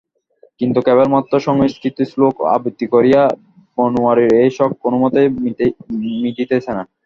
কিন্তু, 0.59 0.79
কেবলমাত্র 0.87 1.33
সংস্কৃত 1.47 1.97
শ্লোক 2.11 2.35
আবৃত্তি 2.55 2.85
করিয়া 2.93 3.21
বনোয়ারির 3.77 4.31
এই 4.41 4.49
শখ 4.57 4.71
কোনোমতেই 4.83 5.27
মিটিতেছে 6.23 6.71
না। 6.77 6.83